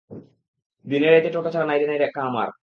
[0.85, 2.51] দিনে রাইতে টো টো ছাড়া নাইরে কাম আর।